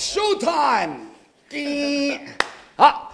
[0.00, 0.96] ，show time！
[1.46, 2.18] 叮，
[2.74, 3.12] 好，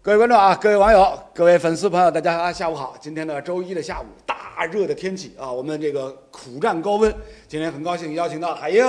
[0.00, 2.96] 各位观众啊，各位网友，各位粉丝朋友，大家啊，下午好。
[2.98, 7.14] 今天呢，周一的下午，大热的天气啊，我们这个苦战高温。
[7.46, 8.82] 今天很高兴邀请到海英，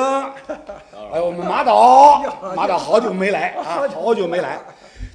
[1.11, 2.21] 还有我们马导，
[2.55, 4.57] 马导好久没来啊， 好久没来。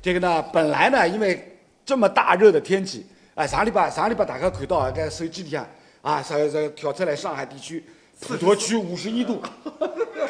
[0.03, 5.67] 这个呢，本来呢，因为这么大热的天气，哎，上礼拜上礼拜大家看到在手机里向
[6.03, 7.83] 啊，这这挑出来上海地区
[8.21, 9.41] 普陀区五十一度，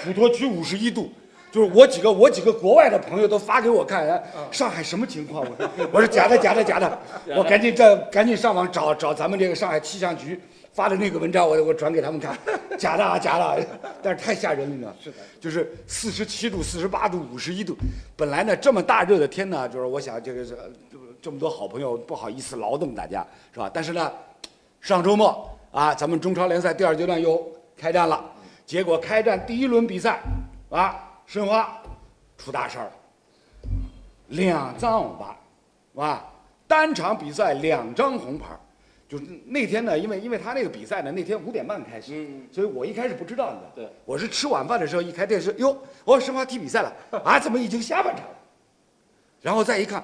[0.05, 1.11] 普陀区五十一度。
[1.55, 5.41] 就是我几个我几个国外的朋友都发给我看，哎，上海什么情况？
[5.41, 6.99] 我说我说假的假的 假的，
[7.37, 10.41] 我赶紧这赶紧上网找找咱们这个上海气象局
[10.73, 12.37] 发的那个文章，我我转给他们看，
[12.77, 13.65] 假的啊假的，
[14.03, 14.93] 但是太吓人了呢。
[15.01, 17.77] 是的，就是四十七度、四十八度、五十一度，
[18.16, 20.57] 本来呢这么大热的天呢，就是我想这个这
[21.23, 23.71] 这么多好朋友不好意思劳动大家是吧？
[23.73, 24.11] 但是呢，
[24.80, 27.41] 上周末啊，咱们中超联赛第二阶段又
[27.79, 28.25] 开战了，
[28.66, 30.21] 结果开战第一轮比赛
[30.68, 31.13] 啊。
[31.27, 31.80] 申花
[32.39, 32.85] 出大事儿。
[32.85, 32.93] 了，
[34.29, 35.37] 两张红牌，
[35.93, 36.25] 是吧？
[36.67, 38.47] 单场比赛两张红牌，
[39.07, 42.49] 就是那天呢，因为因为他那个比赛呢，那天五点半开始，嗯。
[42.51, 48.37] 所以我一开始不知道，你知道对，我是吃晚饭的时候一开电视，哟，哦，申花踢比赛了，啊，怎么已经下半场了？
[49.43, 50.02] 然后再一看，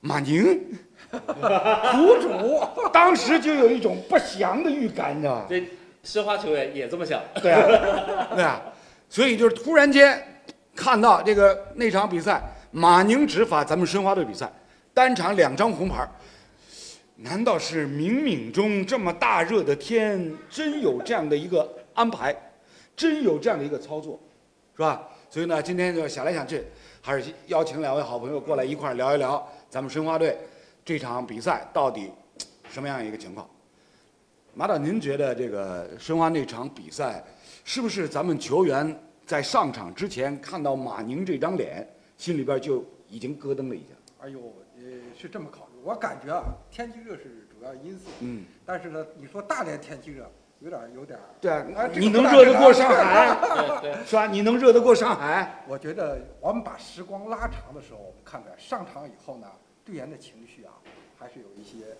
[0.00, 0.60] 马宁，
[1.12, 5.46] 苦主，当时就有一种不祥的预感，你知道吗？
[5.48, 5.68] 对
[6.02, 8.60] 申花球员也这么想，对啊，对啊，
[9.08, 10.20] 所以就是突然间。
[10.74, 14.50] 看到这个那场比赛，马宁执法咱们申花队比赛，
[14.94, 16.08] 单场两张红牌，
[17.16, 22.34] 难道是冥冥中这么大热的天，真有这样的一个安排，
[22.96, 24.18] 真有这样的一个操作，
[24.74, 25.08] 是吧？
[25.28, 26.64] 所以呢，今天就想来想去，
[27.00, 30.38] 还是邀请两位好朋友过来一块儿聊一聊咱们申花队
[30.84, 32.10] 这场比赛到底
[32.70, 33.48] 什么样一个情况。
[34.54, 37.22] 马导，您觉得这个申花那场比赛
[37.62, 38.98] 是不是咱们球员？
[39.26, 43.86] 在上场之前看到马宁这张脸，心里边就已经咯噔了一下。
[44.20, 44.40] 哎呦，
[44.76, 44.82] 呃，
[45.16, 45.80] 是这么考虑。
[45.82, 48.10] 我感觉啊，天气热是主要因素。
[48.20, 48.44] 嗯。
[48.66, 51.18] 但是呢，你说大连天气热，有点有点。
[51.40, 53.36] 对啊，你能热得过上海？
[54.04, 54.26] 是吧？
[54.26, 55.64] 你能热得过上海？
[55.68, 59.46] 我觉得我们把时光拉长的时候，我们看看上场以后呢，
[59.84, 60.72] 队员的情绪啊，
[61.18, 61.96] 还是有一些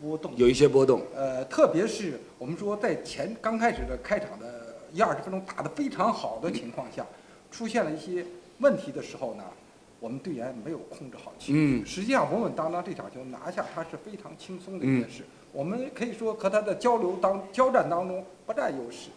[0.00, 0.32] 波动。
[0.36, 1.02] 有一些波动。
[1.14, 4.65] 呃，特别是我们说在前刚开始的开场的。
[4.96, 7.04] 一二十分钟打得非常好的情况下，
[7.50, 8.24] 出现了一些
[8.60, 9.44] 问题的时候呢，
[10.00, 11.84] 我们队员没有控制好情绪。
[11.84, 15.22] 实际上稳稳当当这场球拿下，他是非常轻松的一件事。
[15.52, 19.10] 我们可以说和他的交流当交战当中不占优势，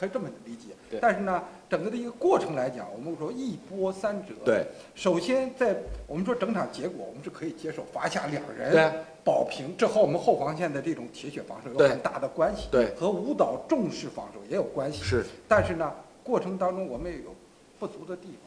[0.00, 0.68] 可以这么理解。
[0.98, 4.32] 但是呢，整个的一个过程来讲，我们说一波三折。
[4.42, 4.66] 对。
[4.94, 9.04] 首先在我们说整场结果，我们是可以接受罚下两人。
[9.22, 15.02] 保平，这和我们后防线的这种铁血防守有很大的关系，对，和舞蹈重视防守也有关系。
[15.02, 15.92] 是，但是呢，
[16.24, 17.34] 过程当中我们也有
[17.78, 18.38] 不足的地方。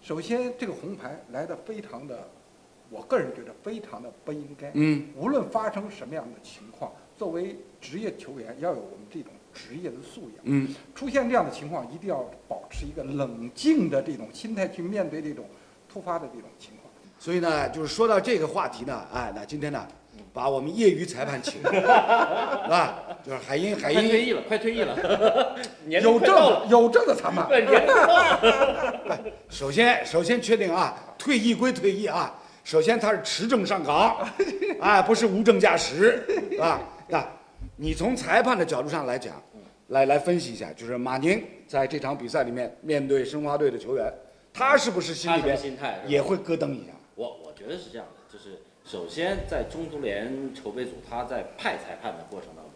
[0.00, 2.28] 首先，这个红牌来的非常的，
[2.88, 4.70] 我个人觉得非常的不应该。
[4.74, 5.08] 嗯。
[5.16, 10.44] 无论发生什么样的情况，作为职业球员要有我们这种职业的素养。
[10.44, 10.74] 嗯。
[10.94, 15.44] 出现这样的情况，一定要保持一个冷静的这种心态去面对这种
[15.92, 16.92] 突发的这种情况。
[17.18, 19.86] 所以呢，就是说到这个话题呢，哎，那今天呢。
[20.34, 22.98] 把我们业余裁判请， 是吧？
[23.22, 25.56] 就是海英，海英快退役了，快退役了，
[25.88, 27.46] 有证有证的裁判。
[29.48, 32.34] 首先，首先确定啊，退役归退役啊，
[32.64, 34.16] 首先他是持证上岗，
[34.80, 36.24] 哎，不是无证驾驶，
[36.60, 36.80] 啊。
[37.08, 37.26] 那，
[37.76, 39.42] 你从裁判的角度上来讲，
[39.88, 44.12] 来来分析一下，就是马宁在这场比赛里面面对申花队的球员，
[44.52, 45.58] 他是不是心里边
[46.06, 46.92] 也会咯噔一下？
[47.14, 48.58] 我我觉得是这样的，就是。
[48.84, 52.72] 首先，在中足联筹备组，他在派裁判的过程当中，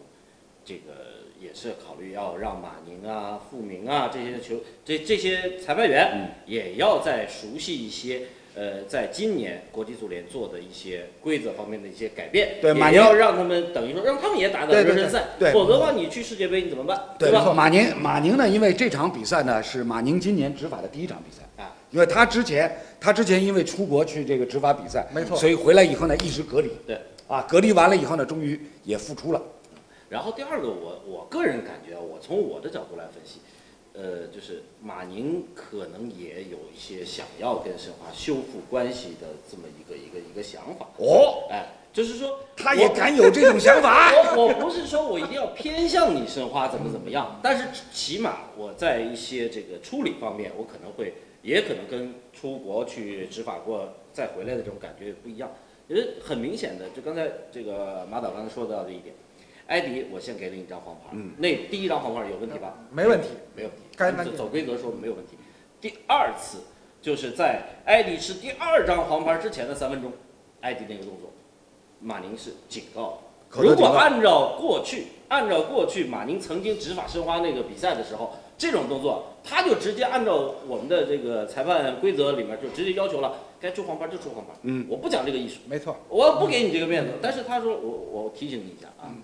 [0.63, 8.21] 这个也是考虑要让马宁啊、傅明啊这些球这这些裁判员，也要再熟悉一些。
[8.57, 16.99] 呃，在今年国际足联做的一些规则方面的一些改变，对，马也要让他们等于说让他们也打打热身赛，对，否则的话你去世界杯你怎么办？
[17.19, 17.53] 对吧？
[17.53, 18.49] 马宁，马宁呢？
[18.49, 29.41] 因为这场比赛呢是马宁今年执法的第一场比赛啊，因为他之前他之前因为出国去这个执法比赛，没错，所以回来以后呢一直隔离，对，啊，隔离完了以后呢，终于也复出了。
[30.09, 33.39] 然后第二个，我我个人感觉，我从我的角度来分析。
[33.99, 44.11] 呃，就是马宁可能也有一些想要跟申花修复关系的这么一个一个一个想法哦，哎，就是说他也敢有这种想法。
[44.37, 55.51] 我我不是说我一定要偏向你申花怎么怎么样，但是起码我在一些这个处理方面，我可能会也可能跟出国去执法过再回来的这种感觉也不一样。
[55.87, 59.15] 因为很明显的，就刚才这个马导刚才说到的一点。
[59.67, 62.73] 埃迪，我先给了你一张黄牌，那第一张黄牌有问题吧？
[62.91, 63.77] 没问题，没问题。
[63.95, 65.37] 该走规则说没有问题。
[65.79, 66.59] 第二次
[67.01, 70.11] 就是在艾迪吃第二张黄牌之前的三分钟，
[70.61, 71.31] 艾迪那个动作，
[71.99, 73.19] 马宁是警告。
[73.51, 84.51] 如果按照过去，按照过去马宁曾经执法申花那个比赛的时候，这种动作他就直接按照我们的这个裁判规则里面就直接要求了，该出黄牌就出黄牌。
[84.63, 87.11] 嗯，我不讲这个艺术，没错，我不给你这个面子。
[87.21, 89.15] 但是他说我我提醒你一下啊，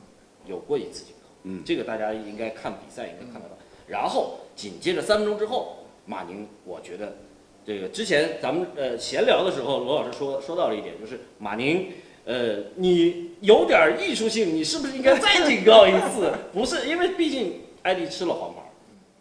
[0.46, 3.58] 有过一次警告，嗯这个大家应该看比赛应该看得到。
[3.88, 7.18] 然后紧接着三分钟之后，马宁我觉得
[7.66, 11.92] 这个之前咱们呃闲聊的时候，罗老师说说到了一点，就是马宁。
[12.26, 16.32] 呃，你有点艺术性，你是不是应该再警告一次？
[16.54, 18.62] 不是，因为毕竟艾迪吃了黄牌，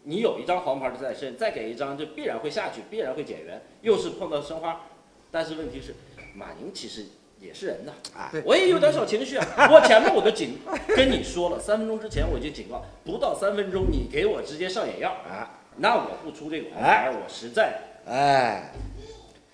[0.03, 4.85] 你有一张黄牌在身，再给一张就必然会下去，必然会减员，又是碰到申花，
[5.29, 5.93] 但是问题是，
[6.33, 7.07] 马宁其实
[7.43, 9.45] 也是人呐，哎我也有点小情绪啊。
[9.71, 10.57] 我前面我都警
[10.95, 17.73] 跟你说了，三分钟之前我已经警告，不到三分钟你给我直接上眼药，啊，那我不出这个黄牌，我实在。
[18.05, 18.71] 哎，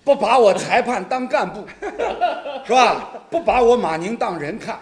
[0.04, 1.64] 不把我裁判当干部，
[2.66, 3.24] 是吧？
[3.30, 4.74] 不把我马宁当人看，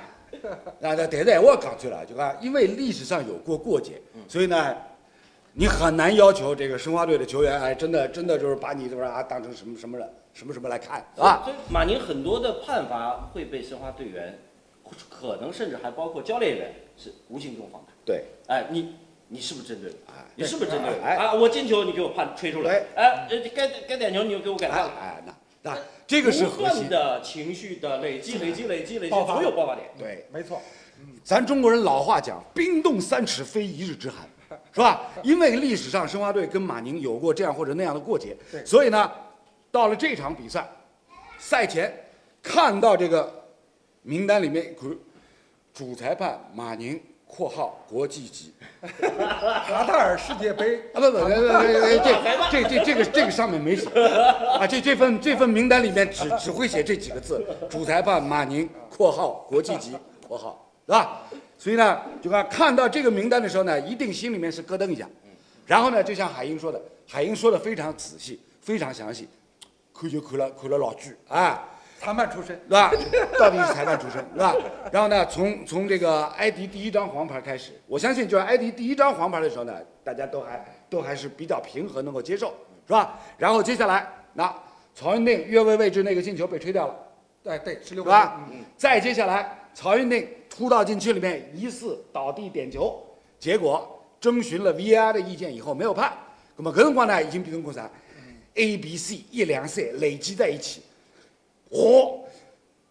[0.81, 4.75] 啊，对对对，我讲出来，就讲，因为历史上有过过节，所以呢，
[5.53, 11.43] 你很难要求这个申花队的球员，哎，真的真的就是把你这边啊当成什么什么人，什么什么来看，是吧？
[11.45, 14.39] 所以马宁很多的判罚会被申花队员，
[15.11, 17.89] 可能甚至还包括教练员是无形中放大。
[18.05, 18.95] 对，哎，你
[19.27, 20.13] 你是不是针对我？
[20.13, 21.05] 哎你是不是针对我？
[21.05, 24.93] 哎啊，我进球你给我判吹出来对，哎，呃该该点球你就给我改哎判了。
[25.01, 25.35] 哎，那
[25.73, 29.89] 那这个是不核心，的情绪的累积，累积，累积，累积，爆发总有爆发点。
[29.99, 30.25] 对。
[30.33, 30.63] 没错，
[31.25, 34.25] 咱中国人老话讲“冰冻三尺，非一日之寒”，
[34.73, 35.01] 是吧？
[35.25, 39.11] 因为历史上申花队跟马宁有过这样或者那样的过节，对所以呢，
[39.71, 40.69] 到了这场比赛，
[41.39, 41.93] 赛前
[42.43, 43.45] 看到这个
[44.03, 44.91] 名单里面，看
[45.75, 52.09] 主裁判马宁（括号国际级 卡塔尔世界杯”啊，不不不不不，这
[52.51, 53.87] 这这这个这个上面没写
[54.59, 61.23] 啊，这这份这份名单里面只只会写这几个字：主裁判马宁（括号国际级）（括号），是吧？
[61.59, 65.07] 所以呢，就看看到这个名单的时候呢，一定心里面是咯噔一下。
[65.67, 69.29] 然后呢，就像海英说的，海英说的非常仔细，非常详细，
[69.99, 71.69] 看就看了看了老句啊。
[72.01, 72.93] 裁判出身，是吧？
[73.41, 74.55] 到底是裁判出身，是吧？
[74.93, 79.75] 然后呢，从从这个埃迪第一张黄牌开始，我相信就是埃迪第一张黄牌的时候呢，
[80.05, 82.55] 大家都还都还是比较平和，能够接受，
[82.87, 83.19] 是吧？
[83.37, 84.55] 然后接下来，那
[84.95, 86.95] 曹云定越位位置那个进球被吹掉了，
[87.43, 88.49] 对对，十六是吧？
[88.77, 92.97] 再接下来，曹云定突到禁区里面疑似倒地点球，
[93.41, 96.13] 结果征询了 VAR 的意见以后没有判，
[96.55, 97.91] 那么搿辰光呢，已经变成过啥
[98.59, 100.83] ？A、B、C 一两赛累积在一起。
[101.71, 102.21] 哦，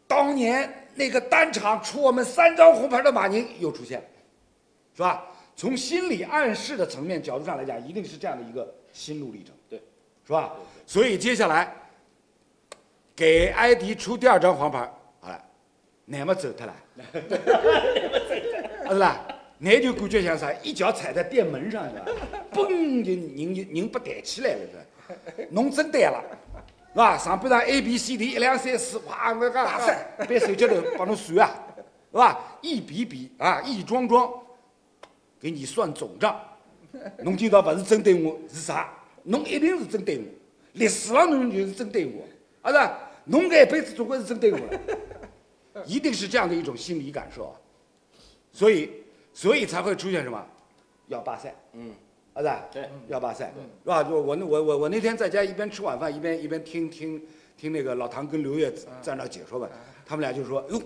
[0.08, 4.06] 当年那个单场出我们三张红牌的马宁又出现了，
[4.96, 5.24] 是吧？
[5.56, 9.82] 从心理暗示的层面角度上来讲，一定是这样的一个心路历程，对，
[10.26, 10.54] 是吧？
[10.86, 11.74] 所以接下来
[13.16, 14.88] 给埃迪出第二张黄牌，
[15.20, 15.44] 好了，
[16.06, 16.76] 乃么走他了，
[18.86, 19.28] 啊 是吧？
[19.58, 22.06] 乃就感觉像啥，一脚踩在店门上，是吧？
[22.54, 24.84] 嘣就人就人被抬起来了，是吧？
[25.52, 26.24] 侬真对了。
[26.94, 27.16] 是吧？
[27.16, 31.56] 上半场 A B C D 一两三四，哇，我讲大赛，别手脚头帮侬算啊，
[32.12, 32.58] 是吧？
[32.62, 34.34] 一笔笔啊，一桩桩，
[35.40, 36.36] 给你算总账。
[37.20, 38.92] 侬今朝不是针对我是啥？
[39.24, 40.24] 侬一定是针对我，
[40.74, 42.24] 历史上侬就是针对我，
[42.64, 43.00] 啊是吧？
[43.26, 44.80] 侬搿一辈子总归是针对我的，
[45.86, 47.54] 一定是这样的一种心理感受啊。
[48.52, 48.90] 所以，
[49.34, 50.44] 所以才会出现什么？
[51.10, 51.54] 要罢赛。
[51.74, 51.92] 嗯，
[52.38, 52.66] 啊，是吧？
[52.72, 53.52] 对，要罢赛，
[53.84, 54.04] 是吧？
[54.04, 57.22] 就我那我我我那天在家一边吃晚饭一边一边听听
[57.58, 59.68] 听那个老唐跟刘烨在那解说吧，
[60.06, 60.80] 他们俩就说哟，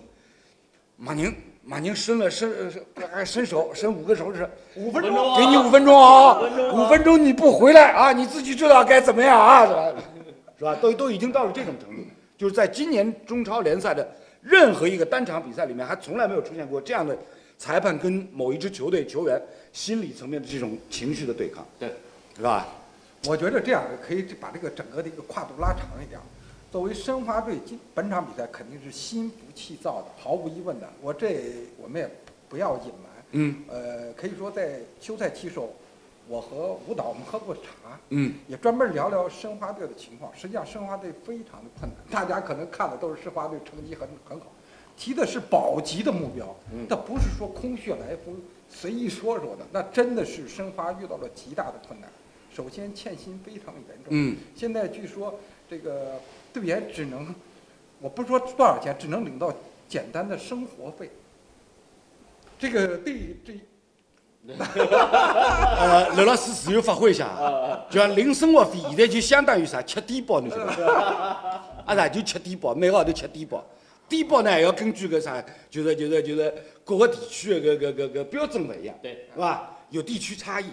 [0.96, 2.52] 马宁马宁伸了伸
[2.96, 9.94] 呃还伸手伸五个手指，五分钟给你五分钟啊五分钟，啊五分钟你不回来啊，你自己知道该怎么样啊，是吧？
[10.58, 10.76] 是吧？
[10.76, 12.02] 都都已经到了这种程度，
[12.38, 14.08] 就是在今年中超联赛的
[14.42, 17.18] 任何一个单场比赛里面，还从来没有出现过这样的
[17.62, 19.40] 裁判跟某一支球队球员
[19.72, 21.94] 心理层面的这种情绪的对抗，对，
[22.36, 22.66] 是吧？
[23.28, 26.20] 我觉得这样可以把这个整个的一个跨度拉长一点。
[26.72, 30.90] 作为申花队，今本场比赛肯定是心浮气躁的，毫无疑问的。
[31.02, 32.10] 我这我们也
[32.50, 33.12] 不要隐瞒。
[33.34, 35.72] 嗯呃，可以说在休赛期时候，
[36.28, 37.62] 我和吴导我们喝过茶，
[38.10, 40.36] 嗯，也专门聊聊申花队的情况。
[40.36, 44.48] 实际上，申花队非常的困难，大家可能看的都是申花队成绩很很好，
[45.02, 48.40] 提的是保级的目标嗯，那不是说空穴来风、
[48.70, 52.08] 随意说说的，那真的是申花遇到了极大的困难。
[52.56, 56.20] 首先欠薪非常严重，嗯，现在据说这个
[56.54, 57.34] 队员只能，
[58.00, 59.52] 我不说多少钱，只能领到
[59.90, 61.10] 简单的生活费。
[62.60, 63.54] 这个对这
[64.56, 71.64] 呃，刘老师自由发挥一下啊， 就像零生活费，现在就相当于啥吃低保，你晓得吧？
[71.88, 73.66] 啊啥就吃低保，每个号头吃低保。
[74.12, 76.54] 低保呢还要根据个啥，就是就是就是
[76.84, 79.80] 各个地区的个个个个标准不一样，对是吧？
[79.90, 80.66] 有地区差异。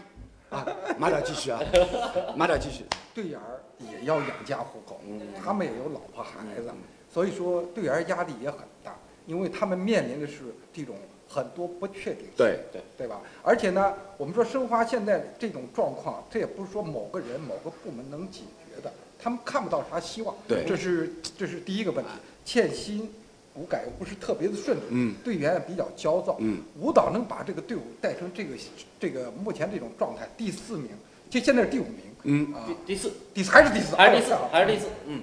[0.50, 0.66] 啊，
[0.98, 1.60] 马导继续啊，
[2.34, 2.82] 马导继续。
[3.14, 5.00] 队员儿也要养家糊口，
[5.40, 6.70] 他们也有老婆孩子，
[7.12, 10.96] 所以说队员儿压力也很大，因为他们面临的是这种
[11.28, 12.30] 很多不确定性。
[12.36, 13.20] 对对对吧？
[13.42, 18.40] 而且呢，我们说申花现在这种状况，这也不是说某个人、某个部门能解
[18.74, 20.34] 决的，他们看不到啥希望。
[20.48, 22.10] 对这是这是第一个问题。
[22.46, 23.12] 欠薪，
[23.58, 28.54] 骨感又不是特别的顺利，嗯，队员也比较焦躁，嗯，舞蹈能把这个队伍带成这个
[29.00, 30.90] 这个目前这种状态，第四名，
[31.28, 35.20] 就现在是第五名，嗯啊，第第四第四还是第四，还是第四还是第四，嗯，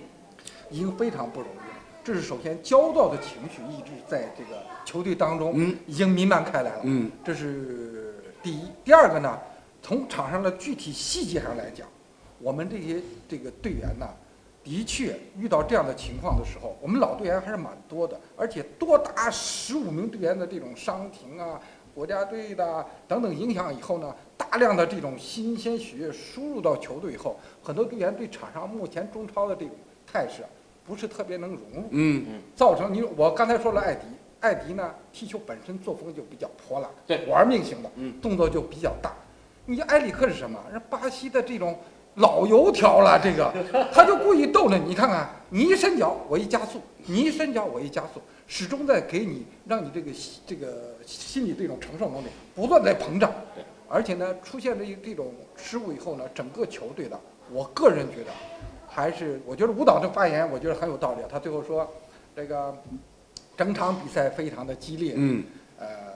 [0.70, 1.78] 已经非常不容易了。
[2.04, 8.66] 这是首先焦躁的情绪一直在这个球队当中，嗯，已经弥漫开来了，嗯，这是第一。
[8.84, 9.40] 第二个呢，
[9.82, 11.88] 从场上的具体细节上来讲，
[12.40, 14.10] 我们这些这个队员呢，
[14.66, 21.62] 的确遇到这样的情况的时候，我们老队员还是蛮多的，而且多达十五名队员的这种伤停啊、
[21.94, 29.76] 国家队的啊等等影响以后呢，大量的这种新鲜血液输入到球队以后，很多队员对场上目前中超的这种
[30.12, 30.50] 态势啊，
[30.84, 31.88] 不是特别能融入。
[31.92, 34.08] 嗯造成你我刚才说了艾迪，
[34.40, 39.14] 艾迪呢踢球本身作风就比较泼辣，对玩命型的，嗯，动作就比较大。
[39.68, 40.60] 你埃里克是什么？
[40.72, 41.78] 人巴西的这种
[42.16, 43.54] 老油条了，这个
[43.94, 50.12] 他就故意逗着你，你看看，你一伸脚我一加速，你一伸脚我一加速，始终在给你让你这个
[50.46, 57.20] 这个心理这种承受能力不断在膨胀对，而且呢，出现这这种失误以后呢，整个球队的，
[57.52, 58.32] 我个人觉得。
[58.88, 61.22] 还是我觉得吴导这发言，我觉得很有道理。
[61.30, 61.86] 他最后说，
[62.34, 62.74] 这个
[63.58, 65.44] 整场比赛非常的激烈，嗯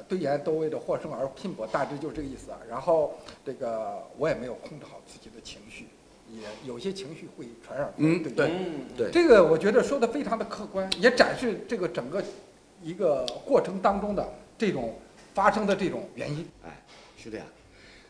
[0.09, 2.57] 呃，队员都为了获胜而拼搏，大致就是这个意思啊。
[2.67, 3.13] 然后
[3.45, 5.85] 这个我也没有控制好自己的情绪，
[6.31, 8.23] 也有些情绪会传染给嗯。
[8.35, 8.65] 对嗯
[8.97, 12.23] 对这个我觉得说的非常的客观，也展示这个整个
[12.81, 14.95] 一个过程当中的这种
[15.33, 16.47] 发生的这种原因。
[16.65, 16.81] 哎，
[17.15, 17.45] 兄弟啊，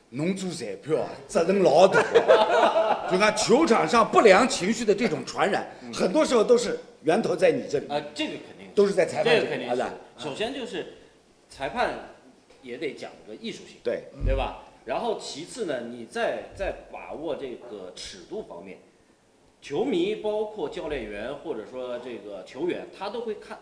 [0.10, 2.02] 侬做彩票啊，责任老大。
[3.12, 9.94] 就看球场上不良情绪的这种传染，很多时候都是源头在你这里，啊，这个肯定都是在裁判这个肯定是这里啊。。
[10.16, 10.86] 首先就是
[11.50, 12.12] 裁判
[12.62, 14.64] 也得讲个艺术性，对，对吧？
[14.86, 18.78] 然后其次呢，你在在把握这个尺度方面，
[19.62, 23.60] 球迷包括教练员或者说这个球员，他都会看。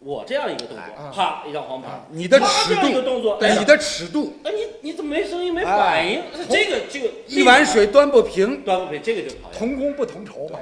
[0.00, 6.22] 我这样一个动啊作，啪一张黄牌，你的尺度，你的尺度，哎你你怎么没声音没反应？
[6.48, 8.62] 这个这个一碗水端不平。
[8.64, 9.58] 端不平，这个就讨厌。
[9.58, 10.60] 同工不同酬嘛。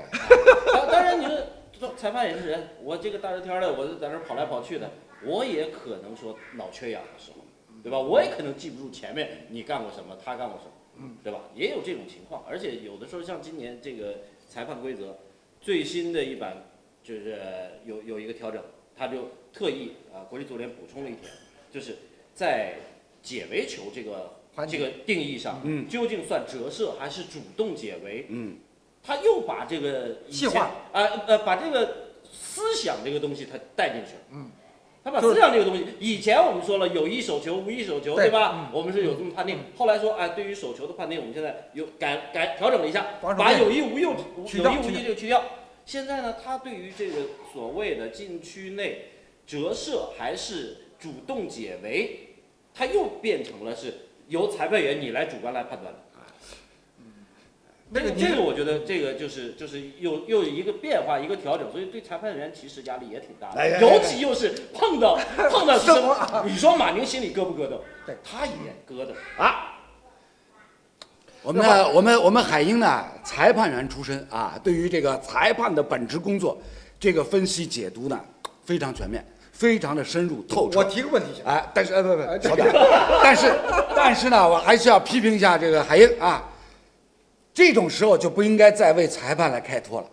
[0.72, 1.36] 当当然，你说
[1.78, 4.90] 这裁判也是人，我这个大热天的，我就在那跑来跑去的，
[5.26, 7.38] 我也可能说脑缺氧的时候，
[7.82, 7.98] 对吧？
[7.98, 11.40] 我也可能记不住前面你干过什么，他干过什么，对吧？
[11.54, 14.18] 也有这种情况，而且有的时候像今年这个
[14.48, 15.18] 裁判规则
[15.60, 16.64] 最新的一版，
[17.02, 17.40] 就是
[17.84, 18.62] 有有一个调整，
[18.96, 21.28] 他就特意啊，国际足联补充了一条，
[21.72, 21.96] 就是
[22.34, 22.74] 在
[23.22, 24.32] 解围球这个
[24.68, 28.26] 这个定义上，嗯究竟算折射还是主动解围？
[28.28, 28.56] 嗯，
[29.02, 34.20] 他又把这个细化啊呃把这个思想这个东西他带进去了。
[34.32, 34.50] 嗯，
[35.06, 38.54] 他把就是思想这个东西，以前我们说了有意手球无意手球，对对吧？
[38.56, 39.60] 嗯我们是有这么判定。
[39.76, 43.06] 后来说，哎，对于手球的判定，我们现在有改改调整了一下，
[43.38, 45.44] 把有意无意无有意无意这个去掉。
[45.84, 47.18] 现在呢，他对于这个
[47.52, 49.10] 所谓的禁区内
[49.46, 52.30] 折射还是主动解围，
[52.74, 56.00] 他又变成了是由裁判员你来主观来判断的。
[57.90, 65.16] 那个这个我觉得这个就是就是又又有一个变化一个调整，所以对裁判员其实压力也挺大的，尤其又是碰到
[65.50, 68.06] 碰到生活啊你说马宁心里咯不咯噔？
[68.06, 68.52] 对，他也
[68.86, 69.40] 咯噔。
[69.40, 69.78] 啊，
[71.42, 76.60] 我们呢，我们我们海英呢，裁判员出身啊，对于这个裁判的本职工作，
[76.98, 78.20] 这个分析解读呢，
[78.64, 80.80] 非常全面，非常的深入透彻。
[80.80, 82.48] 我提个问题行，哎，但是呃不不哎不，
[83.22, 83.54] 但是
[83.94, 86.42] 但是呢，我还是要批评一下这个海英啊，
[87.56, 90.06] 这种时候就不应该再为裁判来开脱了。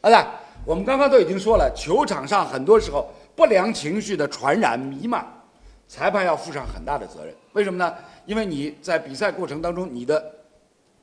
[0.00, 0.18] 啊，对，
[0.64, 5.24] 我们刚刚都已经说了，球场上很多时候不良情绪的传染弥漫，
[5.86, 7.32] 裁判要负上很大的责任。
[7.52, 7.94] 为什么呢？
[8.24, 10.20] 因为你在比赛过程当中，你的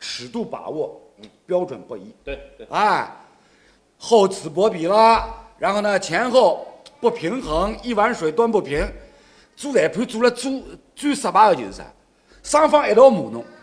[0.01, 1.01] 尺度把握
[1.45, 3.09] 标准不一，对对，哎，
[3.97, 6.67] 厚此薄彼了，然后呢前后
[6.99, 8.85] 不平衡，一碗水端不平，
[9.55, 10.61] 做裁判做了最
[10.93, 11.85] 最失败的就是啥？
[12.43, 13.45] 双方一道骂侬，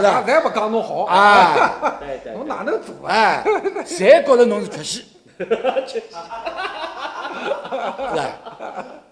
[0.00, 3.12] 大家再不讲侬好，啊对对侬哪能做啊？
[3.12, 3.44] 哎，
[3.84, 5.04] 侪觉得侬是缺陷，
[5.38, 6.24] 是吧？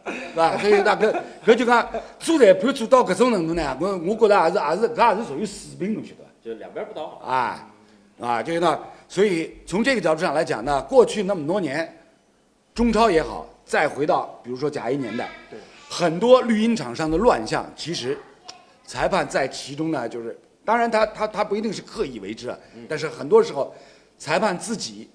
[0.07, 0.57] 是吧？
[0.59, 1.87] 所以那搿搿就讲
[2.19, 6.31] 做裁判做到搿种程度呢，我我觉着也是也是搿也是属于水平，侬晓得伐？
[6.43, 7.19] 就两边不讨好。
[7.27, 7.67] 啊，
[8.21, 11.97] 啊，这个呢，所以从这个角度上来讲呢，过去那么多年，
[12.75, 15.59] 中超也好，再回到比如说甲 A 年代，对，
[15.89, 18.19] 很多绿茵场上的乱象，其实
[18.87, 23.75] 裁判在其中呢，就是当然他他他不一定是刻意为之啊，但是很多时候
[24.19, 25.11] 裁判自己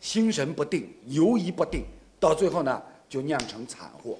[0.00, 1.84] 心神不定、犹疑不定，
[2.20, 4.18] 到最后呢就酿成惨祸，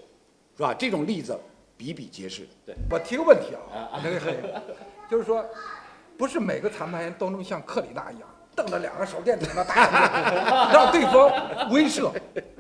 [0.57, 0.73] 是吧？
[0.75, 1.39] 这种例子
[1.77, 2.47] 比比皆是。
[2.91, 4.43] 我提个问题啊，那个是，
[5.11, 5.45] 就是说，
[6.17, 12.13] 不是每个裁判员都能像克里纳一样，瞪着两个手电筒那打， 让对方威慑。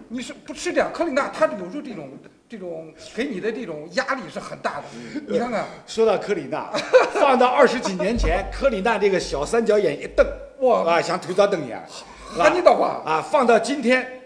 [0.08, 0.90] 你是不吃这样？
[0.92, 2.10] 克里纳他有时候这种
[2.48, 4.84] 这种给你的这种压力是很大的。
[5.26, 6.70] 你看看，说到科里纳，
[7.14, 10.26] 放到二十几年前，科里纳这个小三角眼一瞪，
[10.60, 14.22] 哇啊，像头早灯一样，是吧哈尼的话，啊，放到今天，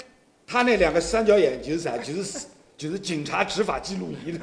[0.46, 1.96] 他那两个三角眼就是啥？
[1.98, 2.46] 就是
[2.78, 4.38] 就是警察执法记录仪。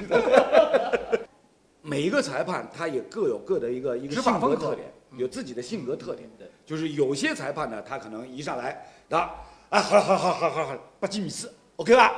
[1.81, 6.29] 每一个裁判他也各有各的一个一个性格特点，有自己的性格特点。
[6.37, 9.31] 对，就是有些裁判呢，他可能一上来，啊，
[9.69, 12.11] 啊，好了好了好了好了好了好了，不记米次，OK 吧？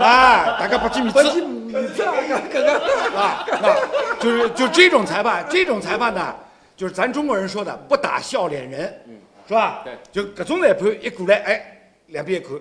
[0.00, 1.22] 啊，大家不记米次。
[1.22, 6.34] 不是你这个哥哥，啊，那就是就这种裁判，这种裁判呢，
[6.76, 9.00] 就是咱中国人说的不打笑脸人，
[9.46, 9.82] 是吧？
[9.84, 12.56] 对，就各种裁判一过来，哎，两边一看，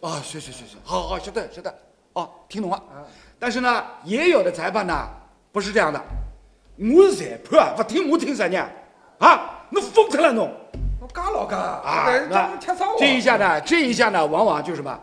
[0.00, 1.72] 啊，是是是是，好好晓得晓得，
[2.14, 2.82] 哦，听懂了。
[3.38, 5.08] 但是呢，也有的裁判呢
[5.52, 6.02] 不是这样的，
[6.76, 8.68] 我是裁判啊，不听我听啥呢？
[9.18, 10.50] 啊，你疯掉了侬！
[11.14, 12.58] 我嘎老嘎啊，
[12.98, 15.00] 这一下呢，这一下呢，往往就是什么，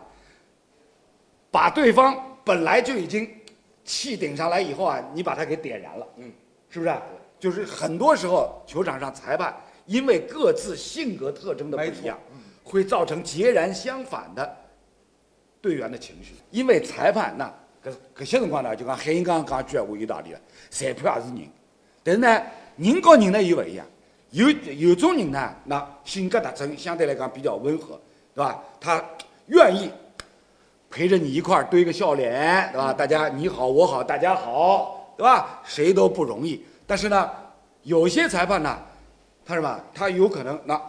[1.49, 3.29] 把对方本来就已经
[3.85, 6.29] 气顶上来以后啊，你把他给点燃了，嗯，
[6.69, 6.93] 是不是？
[7.39, 9.55] 就是很多时候球场上裁判
[9.87, 12.19] 因为各自性格特征的不一样，
[12.63, 14.57] 会造成截然相反的
[15.61, 16.35] 队员的情绪。
[16.51, 17.45] 因为裁判那
[17.83, 20.39] 搿搿些辰光呢，就讲海英刚刚讲一句闲话有道理了，
[20.69, 21.49] 裁判也是人，
[22.03, 22.43] 但是呢，
[22.75, 23.85] 人和人呢又不一样。
[24.31, 27.99] 有有种人呢，那性格特征相对来讲比较温和，
[28.33, 28.59] 对吧？
[28.79, 29.03] 他
[29.47, 29.91] 愿意
[30.89, 32.93] 陪着你一块儿堆个笑脸，对吧？
[32.93, 35.61] 大家你好我好大家好，对吧？
[35.65, 36.63] 谁都不容易。
[36.87, 37.29] 但是呢，
[37.83, 38.77] 有些裁判呢，
[39.45, 39.79] 他什么？
[39.93, 40.81] 他有可能那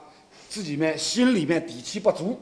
[0.49, 2.41] 自己面心里面底气不足，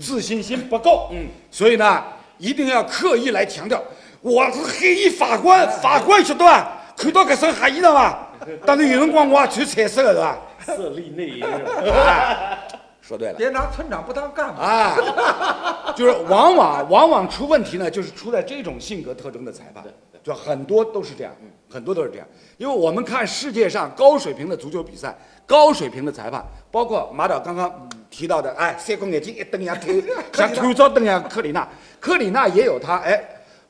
[0.00, 2.02] 自信心不够，嗯，所以呢，
[2.38, 3.82] 一定要刻意来强调，
[4.22, 6.78] 我是黑衣法官，法官晓得吧？
[6.96, 8.26] 看到搿身黑衣裳伐？
[8.66, 10.38] 当然有人光我也穿彩色的，是吧？
[10.76, 11.44] 色厉内荏，
[11.90, 12.58] 哎，
[13.00, 13.34] 说对了。
[13.34, 14.60] 别拿村长不当干部。
[14.60, 14.96] 啊，
[15.96, 21.32] 就是往往往往出问题呢，就是出在这种性格特征的裁判对，就很多都是这样，
[21.70, 22.26] 很多都是这样。
[22.56, 29.92] 因为我们看世界上高水平的足球比赛，高水平的裁判，包括马导刚刚提到的，哎，三光眼睛一瞪呀，头
[30.32, 33.22] 像头照灯一样，克里纳，克里纳也有他哎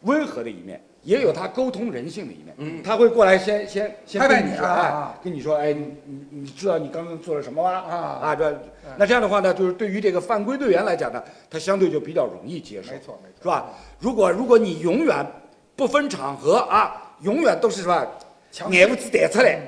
[0.02, 0.80] 温和的一面。
[1.02, 7.70] 也有他沟通人性的一面，嗯，他会过来先先先拍你啊哎，跟你说，哎，你你你知道你刚刚做了什么吗？
[7.70, 7.96] 啊。
[8.22, 8.62] 啊，这
[8.98, 13.42] 那这样的话呢，就是对于这个犯规队员来讲呢，他相对就比较容易接受，没错没错。
[13.42, 13.70] 是吧？
[13.98, 15.26] 如果如果你永远
[15.74, 18.06] 不分场合啊，永远都是什么
[18.52, 19.58] 强眼胡子弹出来，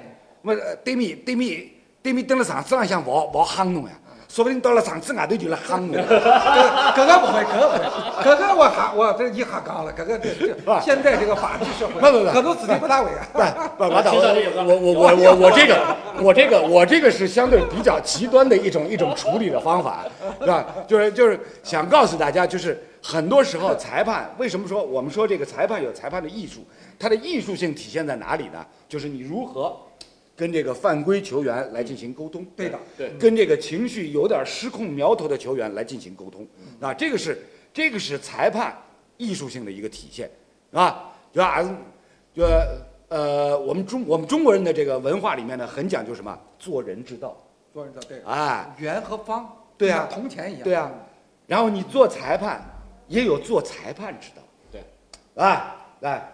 [0.42, 1.66] 那么呃对面对面
[2.02, 3.92] 对面蹲了场子浪向跑跑夯侬呀，
[4.32, 5.92] 说不定到了场子外头就来夯侬。
[5.92, 6.18] 哥
[6.96, 13.76] 哥哥不会，哥哥不会，哥哥我哈我这一下杠了，哥哥这这 现在这个法治社会，不不不哥都自己不大会啊。
[13.76, 20.06] 不， 马导，青少年有个我我我我我这个我这个我这个是相对比较极端的一种一种处理的方法，
[20.40, 20.64] 是吧？
[20.88, 26.66] 就是就是想告诉大家，就是很多时候裁判为什么说我们说这个裁判有裁判的艺术，
[26.98, 28.64] 它的艺术性体现在哪里呢？
[28.88, 29.76] 就是你如何
[30.34, 33.12] 跟这个犯规球员来进行沟通，对的，对。
[33.18, 36.46] 跟这个情绪有点失控苗头的球员来进行沟通，
[36.80, 37.42] 啊，这个是
[37.72, 38.76] 这个是裁判
[39.16, 40.30] 艺术性的一个体现，
[40.72, 41.70] 啊，就还是
[42.34, 42.44] 就
[43.08, 46.38] 呃，我们中我们中国人的这个文化里面呢，很讲究什么？
[46.58, 47.36] 做人之道，
[47.72, 50.08] 做人的对，哎，圆和方，对啊。
[50.10, 50.62] 铜钱一样。
[50.64, 50.90] 对啊，
[51.46, 52.64] 然后你做裁判
[53.08, 54.82] 也有做裁判之道，对，
[55.34, 56.31] 啊，来，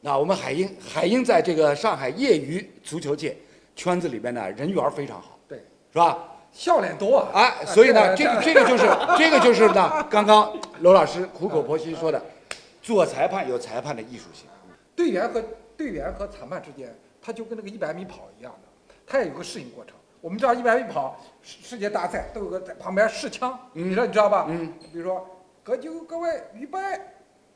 [0.00, 3.36] 那我们海鹰海鹰在这个上海业余足球界
[3.74, 5.58] 圈子里边呢，人缘非常好，对，
[5.92, 6.18] 是吧？
[6.52, 7.30] 笑脸多啊。
[7.34, 12.22] 哎，所以呢， 这个这个就是这个就是呢，刚刚罗老师苦口婆心说的，
[12.80, 14.46] 做裁判有裁判的艺术性。
[14.94, 15.42] 队员和
[15.76, 19.94] 队员和裁判之间，他就跟那个一百米跑一样的，他也有个适应过程。
[20.20, 24.46] 我们知道一百米跑世世界大赛都有个在旁边试枪，你说你知道吧？
[24.48, 25.24] 嗯，比如说
[25.62, 26.78] 各就各位预备，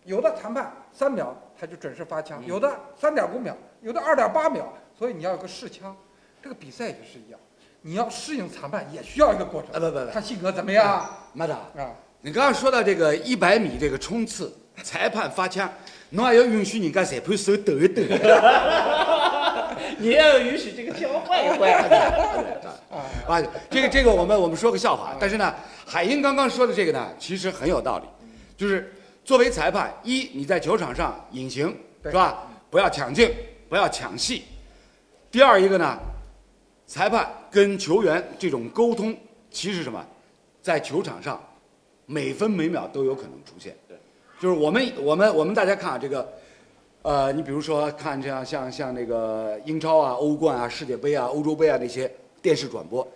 [0.05, 2.69] 有的裁判三秒他就准时发枪，有的
[3.01, 4.65] 三点五秒，有的二点八秒，
[4.99, 5.97] 所以你要有个试枪。
[6.43, 7.39] 这个比赛也是一样，
[7.83, 9.71] 你要适应裁判也需要一个过程。
[9.71, 11.09] 啊不不不他性格怎么样？
[11.33, 15.73] 马导，啊，你刚刚说到这个一百米这个冲刺，裁判发枪，
[16.11, 18.03] 侬还要允许人家裁判手抖一抖。
[19.99, 21.71] 你要允许这个交换一换。
[23.29, 25.55] 啊，这个这个我们我们说个笑话，但是呢，
[25.87, 28.07] 海英刚刚说的这个呢，其实很有道理，
[28.57, 28.93] 就是
[29.25, 32.49] 作为裁判，一你在球场上隐形是吧？
[32.71, 33.31] 不要抢镜，
[33.69, 34.45] 不要抢戏。
[35.31, 35.99] 第二一个呢，
[36.87, 39.17] 裁判跟球员这种沟通，
[39.51, 40.05] 其实什么，
[40.61, 41.41] 在球场上
[42.07, 43.77] 每分每秒都有可能出现。
[43.87, 43.97] 对，
[44.41, 46.33] 就是我们我们我们大家看啊，这个，
[47.03, 53.07] 呃，你比如说看这样像像那个英超啊、欧冠啊、世界杯啊、欧洲杯啊那些电视转播，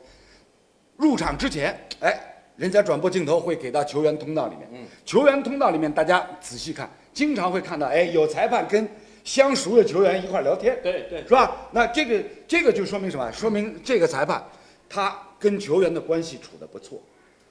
[0.97, 4.69] 入场之前，哎，人家转播镜头会给到球员通道里面。
[4.73, 8.89] 嗯，球员通道里面大家仔细看，经常会看到，哎，有裁判跟
[9.25, 10.79] 相熟的球员一块儿聊天。
[10.83, 11.69] 对对是吧？
[11.73, 13.31] 那这个这个就说明什么？
[13.33, 14.43] 说明这个裁判
[14.89, 17.01] 他跟球员的关系处得不错，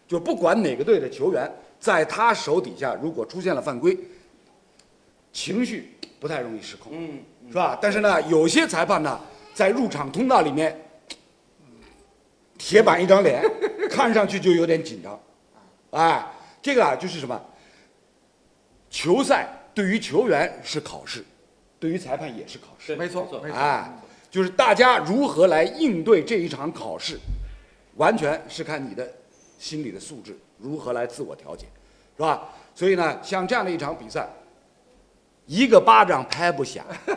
[0.08, 3.98] 就不管哪个队的球员在他手底下，如果出现了犯规，
[5.32, 7.78] 情绪不太容易失控，嗯，是吧？
[7.80, 9.20] 但是呢，有些裁判呢，
[9.54, 10.76] 在入场通道里面，
[12.58, 13.44] 铁板一张脸，
[13.90, 15.20] 看上去就有点紧张，
[15.92, 16.26] 哎，
[16.62, 17.40] 这个啊就是什么？
[18.90, 21.24] 球赛对于球员是考试，
[21.80, 22.96] 对于裁判也是考试。
[22.96, 23.92] 没错没错没错哎，
[24.32, 27.20] 就是大家如何来应对这一场考试，
[27.96, 29.06] 完全是看你的
[29.60, 31.66] 心理的素质，如何来自我调节，
[32.16, 32.50] 是吧？
[32.74, 34.28] 所以呢，像这样的一场比赛，
[35.46, 37.14] 一个巴掌拍不响， 对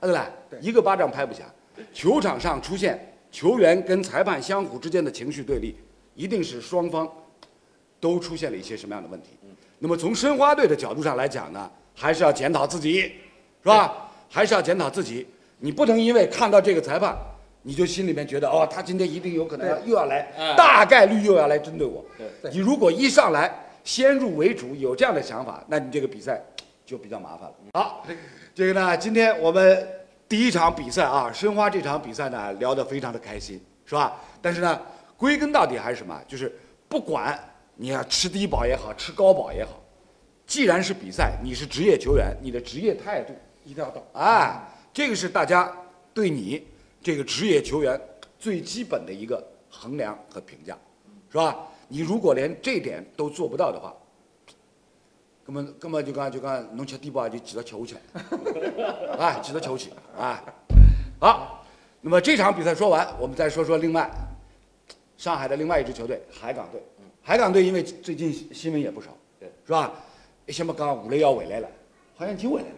[0.00, 0.60] 不对？
[0.60, 1.46] 一个巴掌拍不响，
[1.92, 5.76] 球场上出现球员跟裁判相互之间的情绪对立，
[6.14, 7.06] 一定是双方
[8.00, 9.38] 都出现了一些什么样的问题。
[9.78, 13.12] 那么从申花队的角度上来讲呢，还是要检讨自己，是
[13.64, 14.08] 吧？
[14.30, 15.26] 还是要检讨自己。
[15.58, 17.14] 你不能因为看到这个裁判，
[17.60, 22.02] 你就心里面觉得哦，他今天一定有可能要又要来，哎大概率又要来针对我。
[22.50, 26.42] 你如果一上来先入为主，有这样的想法，那你这个比赛
[26.86, 27.54] 就比较麻烦了。
[27.74, 28.06] 好，
[28.54, 29.86] 这个呢，今天我们
[30.28, 34.20] 第一场比赛啊，申花这场比赛呢聊得非常的开心，是吧？
[34.42, 34.80] 但是呢，
[35.16, 36.20] 归根到底还是什么？
[36.26, 36.52] 就是
[36.88, 37.38] 不管
[37.76, 39.80] 你要吃低保也好，吃高保也好，
[40.46, 43.32] 既然是比赛，你是职业球员，你的职业态度
[43.64, 44.02] 一定要到。
[44.14, 44.60] 哎，
[44.92, 45.72] 这个是大家
[46.12, 46.66] 对你
[47.02, 48.00] 这个职业球员
[48.38, 50.76] 最基本的一个衡量和评价，
[51.30, 51.56] 是吧？
[51.88, 53.94] 你如果连这点都做不到的话，
[55.46, 60.42] 根本根本就讲就讲，侬吃低保就记到吃下去了，哎，记到吃下去，啊，
[61.20, 61.64] 好，
[62.00, 64.10] 那么这场比赛说完，我们再说说另外
[65.16, 66.82] 上海的另外一支球队海港队。
[67.22, 69.92] 海港队因为最近新闻也不少，对，是吧？
[70.46, 71.68] 一些么讲武磊要回来了，
[72.16, 72.76] 好像已经回来了，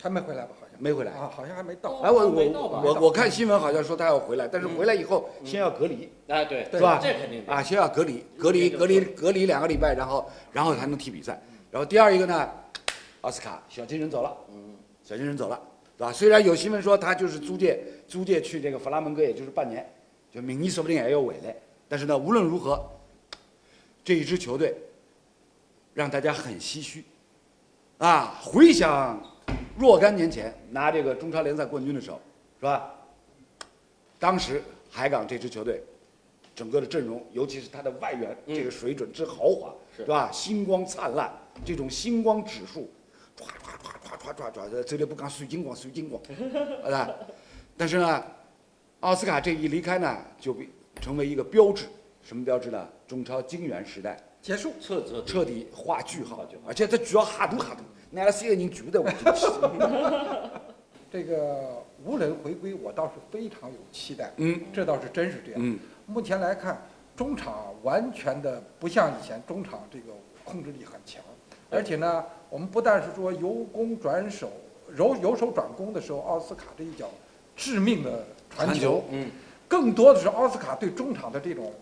[0.00, 0.50] 还没回来吧？
[0.80, 1.12] 没回来。
[1.12, 2.00] 啊，好像还没到。
[2.00, 6.98] 哎，我我我我看新闻好像说他要回来，但是回来以后先要隔离，哎对，是吧？
[7.00, 11.40] 这肯定的啊，先要隔离，隔离隔离隔离两个礼拜，然后然后才能踢比赛。
[11.70, 12.50] 然后第二一个呢，
[13.20, 15.60] 奥斯卡小金人走了，嗯，小金人走了，
[15.96, 16.12] 对吧？
[16.12, 19.88] 虽然有新闻说他就是租借租借去这个弗拉门戈，也就是半年，
[20.32, 21.54] 就明尼说不定也要回来。
[21.88, 22.82] 但是呢，无论如何，
[24.02, 24.74] 这一支球队
[25.92, 27.04] 让大家很唏嘘
[27.98, 28.40] 啊！
[28.42, 29.20] 回想
[29.80, 32.20] 若干年前拿这个中超联赛冠军的时候，
[32.58, 32.92] 是吧？
[34.18, 35.82] 当时海港这支球队
[36.54, 40.30] 整个的阵容，尤其是他的外援，嗯这个水准之豪华，是吧？
[40.30, 41.32] 星光灿烂，
[41.64, 42.90] 这种星光指数，
[43.38, 47.08] 唰唰唰唰唰唰唰，这里不讲水晶光，水晶光，是吧？
[47.74, 48.22] 但是呢，
[49.00, 50.68] 奥斯卡这一离开呢，就被
[51.00, 51.86] 成为一个标志。
[52.22, 52.86] 什么标志呢？
[53.08, 54.74] 中超金元时代结束。
[54.78, 59.08] 彻彻彻底画句号而且他主要哈多哈多，拿了三个人全部在我。
[61.12, 64.30] 这个无人回归，我倒是非常有期待。
[64.36, 65.60] 嗯这倒是真是这样。
[65.60, 66.80] 嗯目前来看，
[67.16, 70.12] 中场完全的不像以前，中场这个
[70.44, 71.22] 控制力很强，
[71.68, 74.50] 而且呢，我们不但是说由攻转守，
[74.96, 77.08] 由由守转攻的时候，奥斯卡这一脚
[77.56, 79.28] 致命的传球，嗯，
[79.68, 81.72] 更多的是奥斯卡对中场的这种，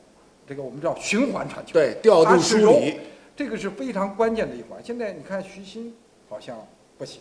[0.47, 1.75] 这个我们叫循环传球。
[1.75, 2.99] 对，调度梳理，
[3.37, 4.83] 这个是非常关键的一环。
[4.83, 5.95] 现在你看徐新
[6.29, 6.59] 好像
[6.97, 7.21] 不行，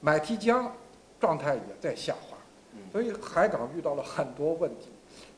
[0.00, 0.72] 买提江
[1.20, 2.36] 状态也在下滑。
[2.74, 4.88] 嗯，所以海港遇到了很多问题。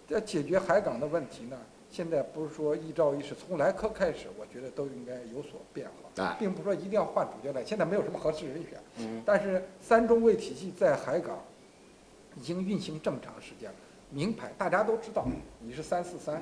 [0.09, 1.57] 要解决海港的问题呢，
[1.88, 8.81] 现在不是说一朝一夕，从莱科开始，我觉得都应该有所变化，哎，并不是说一定要换主教练，现在没有什么合适人选。
[8.97, 11.38] 嗯，但是三中卫体系在海港
[12.37, 13.77] 已经运行这么长时间了，
[14.11, 15.25] 名牌大家都知道，
[15.61, 16.37] 你是三四三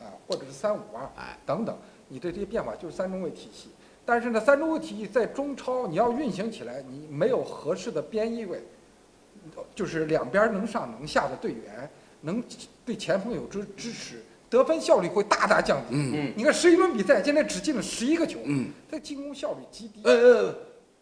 [0.00, 1.76] 啊，或者是三五二哎，等等，
[2.08, 3.70] 你的这些变化就是三中卫体系。
[4.06, 8.62] 但是呢，三中卫体系在中超你要运行起来，你没有合适的边翼位，
[9.74, 11.88] 就是两边能上能下的队员，
[12.20, 12.42] 能
[12.84, 15.94] 对前锋有支支持，得分效率会大大降低。
[15.96, 16.32] 嗯。
[16.36, 20.00] 你看十一轮比赛，现在只进了十一个球，嗯，这进攻效率极低。
[20.04, 20.54] 呃呃，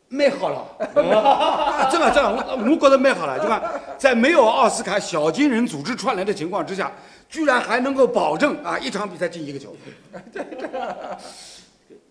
[0.09, 3.63] 蛮好了，啊真的真的，我我觉得蛮好了，就看
[3.99, 6.93] 在没有奥斯卡小金人组织串联的情况之下，
[7.29, 9.75] 居然还能够保证啊一场比赛进一个球，
[10.33, 10.69] 对对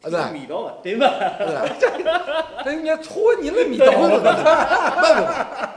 [0.09, 0.31] 吧？
[0.33, 1.07] 味道嘛，对吧？
[1.37, 2.63] 对吧？
[2.65, 4.17] 人家搓你那米刀，不不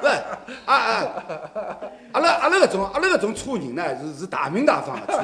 [0.01, 0.07] 不，
[0.65, 1.79] 啊啊，
[2.13, 5.23] 阿拉阿拉搿种阿拉搿种搓人呢是是大名大放的搓，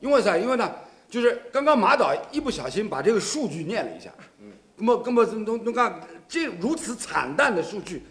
[0.00, 0.36] 因为啥？
[0.36, 0.70] 因为呢，
[1.08, 8.04] 就是刚刚马导一不小心把这个数据念了一下，嗯，那么那么侬侬讲这如此惨淡的数据，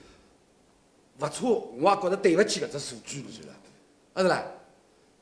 [1.20, 3.50] 不错，我也觉得对不起搿只数据，你知道？
[4.16, 4.44] 啊是啦，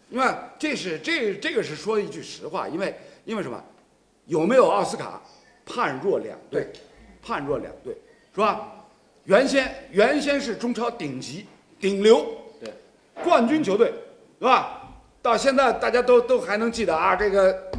[0.10, 0.26] 因为
[0.58, 3.62] 这是这这个是说一句实话，因为因为什么？
[4.26, 5.22] 有没有奥斯卡，
[5.66, 6.72] 判若两队，
[7.22, 7.96] 判若两队，
[8.34, 8.72] 是吧？
[9.26, 11.46] 原先原先是中超顶级
[11.80, 12.26] 顶流。
[12.60, 12.74] 对，
[13.24, 13.94] 冠军球队，
[14.40, 14.82] 是吧？
[15.22, 17.72] 到现在大家都都还能记得啊，这个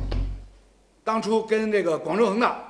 [1.02, 2.63] 当初跟这个广州恒大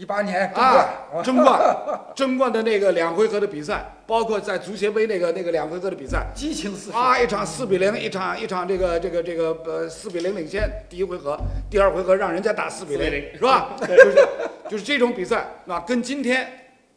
[0.00, 1.76] 一八年争啊冠，争冠
[2.16, 6.96] 争冠的那个两回合的比赛，包括在足协杯那个那个两回合的比赛，激情四射。
[6.96, 11.38] 啊，一场四比零，一场一场这个这个这个呃四比零领先，第一回合，
[11.70, 13.76] 第二回合让人家打四比零，是吧？
[13.86, 14.28] 就是
[14.70, 16.50] 就是这种比赛，那，跟今天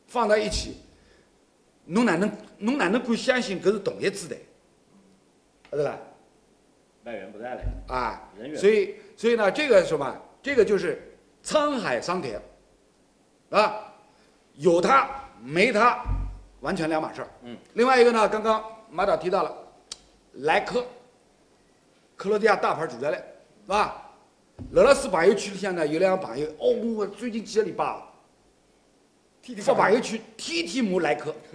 [0.08, 0.78] 放在一起，
[1.88, 4.46] 侬哪能侬哪能敢相信搿是同一支队？
[5.72, 5.98] 对吧？
[7.04, 12.42] 外援不在了，啊人，员所以所以呢，这个什么，这个就是沧海桑田，
[13.58, 13.94] 啊，
[14.56, 15.08] 有他
[15.44, 16.04] 没他，
[16.62, 17.28] 完全两码事儿。
[17.44, 17.58] 嗯。
[17.74, 19.56] 另外一个呢，刚刚马导提到了，
[20.34, 20.84] 莱科，
[22.16, 23.24] 克罗地亚大牌主教练，
[23.66, 24.00] 是吧？
[24.74, 27.84] 俄罗斯朋友圈里向呢有两个朋友，哦，我最近几个礼拜
[29.62, 31.34] 发朋友圈天天骂莱科，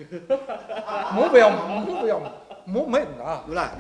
[1.17, 2.31] 没不要骂，骂不要骂，
[2.65, 3.45] 没没啊。
[3.47, 3.73] 对不啦？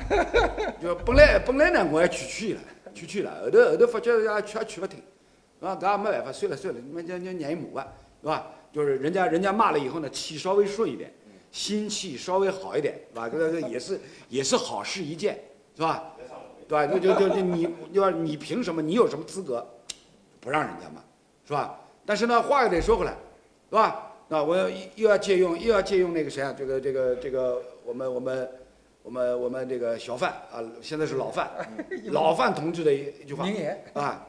[0.80, 2.60] 就本来本来呢，我还劝劝伊拉，
[2.94, 5.02] 劝劝伊拉，后头后头发觉也劝也劝不听，
[5.60, 8.46] 啊，搿也没办法，算了算了，你们就就让伊骂吧，是吧？
[8.70, 11.10] 就是人家人家骂了以后呢，气稍微顺一点，
[11.50, 13.28] 心气稍微好一点，是吧？
[13.28, 15.38] 这个也是也是好事一件，
[15.74, 16.12] 是吧？
[16.68, 16.86] 对吧？
[16.86, 18.10] 就就就就你，对吧？
[18.10, 18.82] 你凭什么？
[18.82, 19.66] 你有什么资格
[20.40, 21.00] 不让人家骂，
[21.46, 21.80] 是吧？
[22.04, 23.12] 但是呢，话又得说回来，
[23.70, 24.12] 是吧？
[24.28, 26.54] 那我要又要借用又要借用那个谁啊？
[26.56, 28.50] 这个这个这个我们我们
[29.02, 31.50] 我们我们这个小范啊，现在是老范，
[32.10, 34.27] 老范同志的一一句话名言，啊。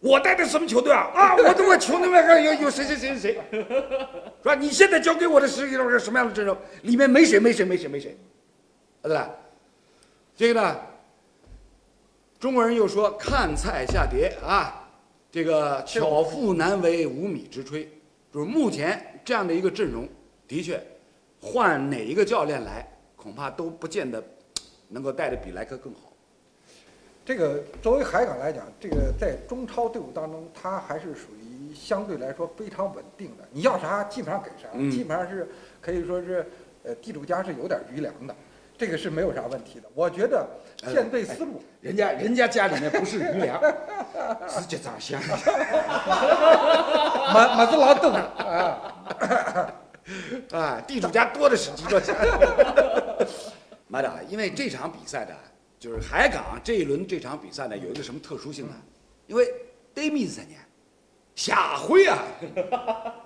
[0.00, 1.10] 我带的什么球队啊？
[1.14, 3.64] 啊，我的我球队里面还有有谁谁谁谁谁，
[4.42, 4.54] 是吧？
[4.54, 6.56] 你现在交给我的是一种什么样的阵容？
[6.82, 8.16] 里面没谁没谁没谁没谁，
[9.02, 9.30] 啊对吧？
[10.36, 10.76] 这个呢，
[12.38, 14.88] 中国人又说看菜下碟啊，
[15.32, 17.88] 这个巧妇难为无米之炊，
[18.32, 20.08] 就是目前这样的一个阵容，
[20.46, 20.80] 的确，
[21.40, 24.22] 换哪一个教练来，恐怕都不见得
[24.86, 26.07] 能够带的比莱克更好。
[27.28, 33.44] 这个作为海港来讲，这个在中超队伍当中，他还是属于相对来说非常稳定的。
[33.50, 35.46] 你要啥基本上给啥，嗯基本上是
[35.78, 36.50] 可以说是，
[36.84, 38.34] 呃，地主家是有点余粮的，
[38.78, 39.86] 这个是没有啥问题的。
[39.94, 40.48] 我觉得
[40.86, 43.62] 舰队思路，人家人家家里面不是余粮，
[44.48, 45.20] 是结账箱。
[47.34, 48.94] 马马子劳动啊，
[50.52, 52.16] 啊，地主家多的是几个钱。
[53.86, 55.34] 马导，因为这场比赛的，
[55.78, 58.74] 就是海港这一轮这场比赛呢，有一个什么特殊性呢？
[59.26, 59.46] 因为
[59.94, 60.54] 对面是谁呢？
[61.34, 62.18] 下回啊，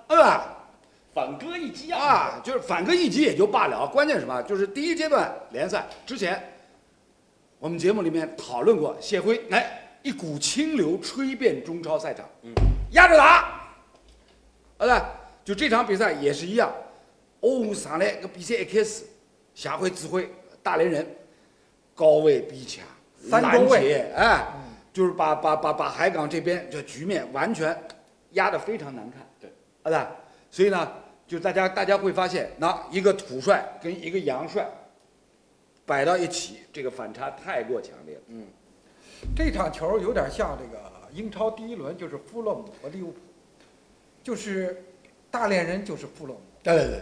[0.07, 0.57] 对吧？
[1.13, 4.41] 反戈一击啊，就是反戈一击也就罢了，关键什么？
[4.43, 6.41] 就是第一阶段联赛之前，
[7.59, 12.53] 我们节目里面讨论过，谢辉来一股清流吹遍中超赛场，嗯，
[12.91, 13.61] 压着打，
[14.77, 15.05] 好的，
[15.45, 16.71] 就这场比赛也是一样，
[17.39, 19.03] 哦，上来个比赛一开始，
[19.55, 20.29] 夏辉指挥
[20.61, 21.07] 大连人
[21.95, 22.85] 高位逼抢，
[23.29, 24.45] 三中卫哎，
[24.91, 27.77] 就是把把把把海港这边这局面完全
[28.31, 29.51] 压得非常难看，对，
[29.83, 30.15] 好的，
[30.49, 30.91] 所以呢，
[31.27, 34.67] 就大家大家会发现，那一个土帅跟一个洋帅
[35.85, 38.21] 摆到一起，这个反差太过强烈了。
[38.27, 38.47] 嗯，
[39.35, 43.17] 这场球有点像这个英超第一轮，就是富勒姆和利物浦，
[44.23, 44.83] 就是
[45.29, 46.41] 大连人就是富勒姆。
[46.63, 47.01] 对对对。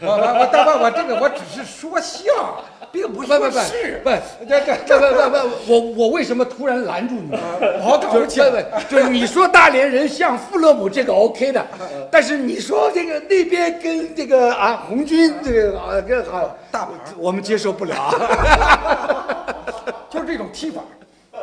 [0.00, 4.00] 我我我大爸，我这个我只是说笑，并不是不不不说是。
[4.02, 4.10] 不，
[4.48, 7.30] 这这不不不不，我我为什么突然拦住你？
[7.32, 8.44] 我搞就是不清。
[8.88, 11.64] 就是你说大连人像富勒姆这个 OK 的，
[12.10, 19.36] 但是你说这个那边跟这个啊红军这个啊跟好大牌我们接受不了啊。
[20.08, 20.80] 就是这种踢法，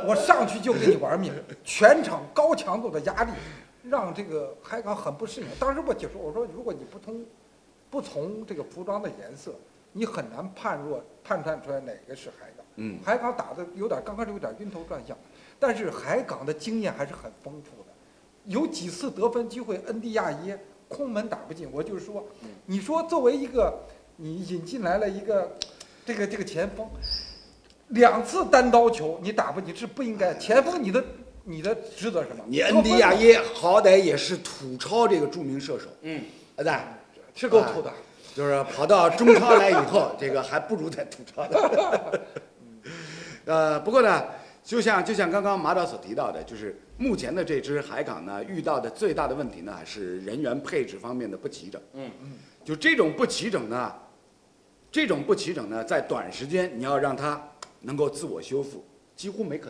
[0.07, 1.31] 我上去就跟你玩命，
[1.63, 3.31] 全场高强度的压力，
[3.89, 5.47] 让这个海港很不适应。
[5.59, 7.21] 当时我解说，我说如果你不从
[7.91, 9.53] 不从这个服装的颜色，
[9.91, 12.65] 你很难判若判断出来哪个是海港。
[12.77, 15.15] 嗯，海港打的有点刚开始有点晕头转向，
[15.59, 17.91] 但是海港的经验还是很丰富的，
[18.45, 21.69] 有几次得分机会，恩迪亚耶空门打不进。
[21.69, 22.25] 我就是说，
[22.65, 23.77] 你说作为一个
[24.15, 25.51] 你引进来了一个
[26.05, 26.89] 这个这个前锋，
[27.89, 30.33] 两次单刀球你打不进是不应该。
[30.35, 31.03] 前锋你的
[31.43, 32.45] 你的职责是什么？
[32.47, 36.23] 你恩迪亚耶好歹也是土超这个著名射手，嗯，
[36.55, 36.97] 对吧？
[37.35, 37.91] 是够土的。
[38.33, 42.21] 就是跑到中超来以后，这个还不如在土超的。
[43.43, 44.23] 呃，不过呢，
[44.63, 51.81] 就像就像刚刚马导所提到的，就是目前的这支海港呢，遇到的最大的问题呢，是人员配置方面的不齐整。
[51.93, 52.31] 嗯嗯，
[52.63, 53.93] 就这种不齐整呢，
[54.89, 57.41] 这种不齐整呢，在短时间你要让它
[57.81, 59.69] 能够自我修复，几乎没可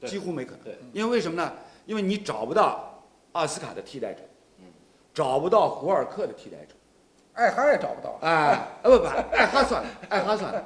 [0.00, 0.62] 能，几乎没可能。
[0.62, 1.52] 对，因为为什么呢？
[1.84, 3.02] 因为你找不到
[3.32, 4.35] 奥斯卡的替代者，嗯，
[5.16, 6.74] 找不到胡尔克的替代者。
[7.32, 10.62] 艾哈也找不到，哎，啊不不，艾哈算了， 艾哈算了，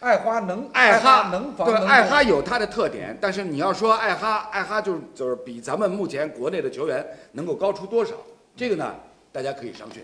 [0.00, 8.14] 艾哈能艾哈能防艾哈有他的特点，但是你要说艾哈，艾哈就是就是比咱们目前国内的球员能够高出多少，
[8.56, 8.94] 这个呢，
[9.30, 10.00] 大家可以商榷。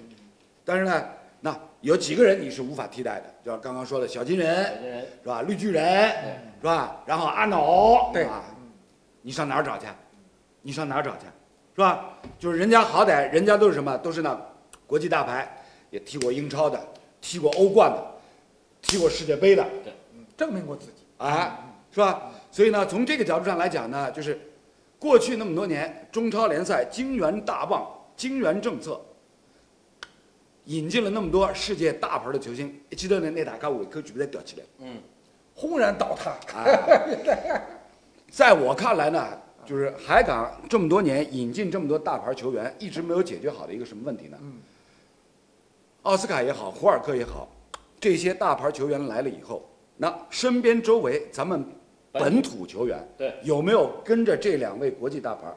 [0.67, 1.05] 但是呢，
[1.41, 4.65] 那有几个人你是无法替代的，就像刚刚说的小金人
[5.23, 5.41] 是吧？
[5.41, 6.11] 绿巨人
[6.61, 6.97] 是吧？
[7.07, 8.45] 然后阿瑙对吧？
[9.23, 9.87] 你上哪儿找去？
[10.61, 11.27] 你上哪儿找去？
[11.79, 12.11] 是吧？
[12.41, 13.97] 就是人家好歹人家都是什么？
[13.99, 14.37] 都是那
[14.85, 15.49] 国际大牌，
[15.91, 16.77] 也踢过英超的，
[17.21, 18.05] 踢过欧冠的，
[18.83, 19.65] 踢过世界杯的，
[20.37, 21.05] 证明过自己。
[21.19, 21.57] 啊，
[21.93, 22.33] 是吧？
[22.51, 24.37] 所以呢，从这个角度上来讲呢，就是
[24.99, 29.01] 过去那么多年中超联赛金元大棒、金元政策，
[30.65, 34.65] 引进了那么多世界大牌的球星，一记得呢，那大家胃口全部在吊起来。
[34.79, 34.97] 嗯，
[35.55, 36.31] 轰然倒塌。
[36.59, 36.67] 啊，
[38.33, 39.25] 在我看来呢，
[39.69, 44.39] 就是海港这么多年引进这么多大牌球员，一直没有解决好的一个什么问题呢？
[44.41, 44.55] 嗯，
[46.05, 47.47] 奥斯卡也好，胡尔克也好，
[48.01, 49.63] 这些大牌球员来了以后，
[49.99, 51.63] 那身边周围咱们
[52.13, 55.55] 本土球员对有没有跟着这两位国际大牌，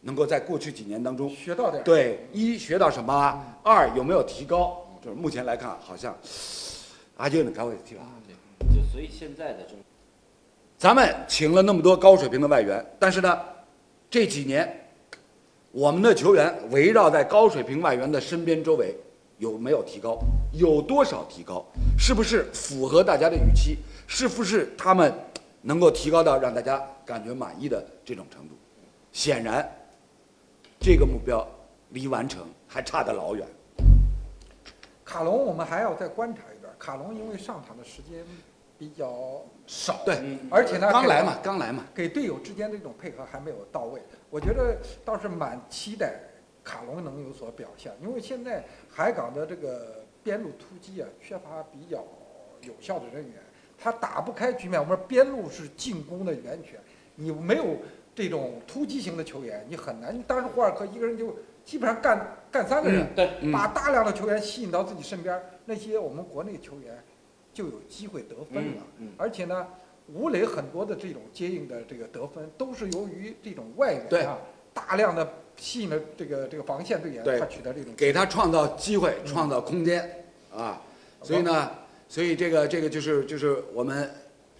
[0.00, 1.84] 能够在过去几年当中，学到点儿。
[1.84, 4.84] 对一学到什么，二有没有提高？
[5.00, 6.12] 就是目前来看，好像
[7.16, 8.00] 阿就能高位提高。
[8.26, 9.76] 对，就所以现在的中
[10.76, 13.38] 咱们请了那么多高水平的外援，但是呢，
[14.12, 14.70] 这几年
[15.70, 18.94] 我们的球员围绕在高水平外援的身边周围，
[19.38, 20.18] 有没有提高？
[20.52, 21.64] 有多少提高？
[21.98, 23.78] 是不是符合大家的预期？
[24.06, 25.10] 是不是他们
[25.62, 28.54] 能够提高到让大家感觉满意的这种程度？
[29.12, 29.66] 显然，
[30.78, 31.48] 这个目标
[31.88, 33.48] 离完成还差得老远。
[35.06, 36.70] 卡隆我们还要再观察一段。
[36.78, 38.22] 卡隆因为上场的时间
[38.82, 44.02] 比较少，对嗯而且呢，刚来嘛，刚来嘛，给队友之间的这种配合还没有到位。
[44.28, 46.14] 我觉得倒是蛮期待
[46.64, 52.02] 卡隆能有所表现，因为现在海港的这个边路突击啊，缺乏比较
[52.62, 53.34] 有效的人员，
[53.78, 54.80] 他打不开局面。
[54.80, 56.80] 我们说边路是进攻的源泉，
[57.14, 57.76] 你没有
[58.16, 60.20] 这种突击型的球员，你很难。
[60.24, 67.00] 当时胡尔克一个人就基本上干干三个人，对，嗯把大量的球员吸引到自己身边，那些我们国内球员
[67.52, 68.82] 就有机会得分了。
[68.98, 69.66] 嗯嗯而且呢，
[70.12, 74.38] 吴磊很多的这种接应的这个得分，都是由于这种外援啊，
[74.74, 80.80] 大量的吸引了这个这个防线队员，对他取得这种给他创造机会，创造空间啊。
[81.22, 81.70] 所以呢，
[82.08, 84.10] 所以这个这个就是就是我们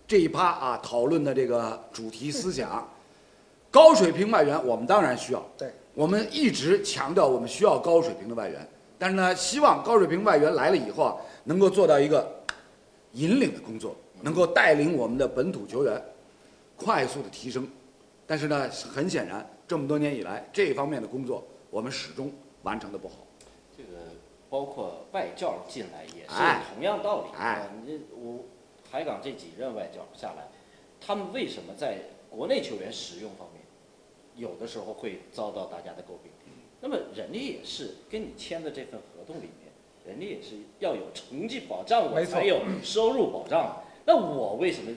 [0.07, 2.89] 这一趴啊讨论的这个主题思想，
[3.71, 12.31] 高水平外援我们当然需要，对，我们一直强调我们需要高水平的外援，但是呢，希望高水平外援来了以后啊，能够做到一个
[13.13, 16.03] 引领的工作，能够带领我们的本土球员
[16.77, 17.69] 快速的提升。
[18.27, 23.17] 但是呢，很显然这么多年以来，这方面的工作我们始终完成的不好。
[23.77, 23.99] 这个
[24.49, 27.29] 包括外教进来也是哎同样道理。
[27.37, 28.45] 哎啊你这我
[28.91, 30.49] 海港这几任外教下来，
[31.01, 31.99] 他们为什么在
[32.31, 33.63] 国内球员使用方面，
[34.37, 36.31] 有的时候会遭到大家的诟病？
[36.81, 39.62] 那么人家也是跟你签的这份合同里面，
[40.07, 43.83] 人家也是要有成绩保障，我才有收入保障。
[44.05, 44.91] 那我为什么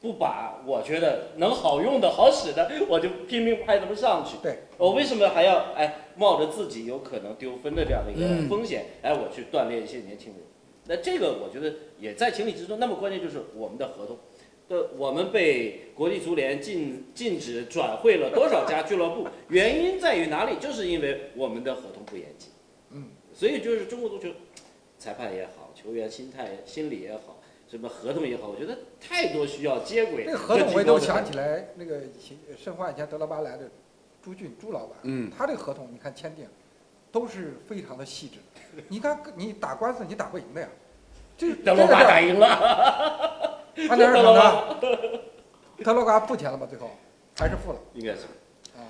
[0.00, 4.36] 不把我觉得能好用的好使的，我就拼命派他们上去？
[4.42, 10.42] 对，我为什么还要哎冒着自己有可能丢分的这样的一个嗯风险，哎，我去锻炼一些年轻人？
[10.86, 12.80] 那这个我觉得也在情理之中。
[12.80, 14.18] 那么关键就是我们的合同，
[14.68, 19.28] 的我们被国际足联禁禁止转会了多少家俱乐部？
[19.48, 20.56] 原因在于哪里？
[20.60, 22.50] 就是因为我们的合同不严谨。
[22.90, 23.04] 嗯，
[23.34, 24.28] 所以就是中国足球，
[24.98, 27.38] 裁判也好，球员心态、心理也好，
[27.70, 30.24] 什么合同也好，我觉得太多需要接轨。
[30.24, 33.68] 这个合同我也都想起来，那个以前申花以前德罗巴来的
[34.22, 36.46] 朱俊朱老板，嗯他这个合同你看签订，
[37.10, 38.38] 都是非常的细致。
[38.88, 40.68] 你看你打官司你打不赢的呀，
[41.36, 43.58] 这德罗巴打赢了，
[43.88, 45.20] 八点二场呢？
[45.82, 46.66] 特罗巴付钱了吧？
[46.68, 46.90] 最后
[47.36, 47.78] 还是付了。
[47.94, 48.20] 应该是。
[48.76, 48.80] 啊，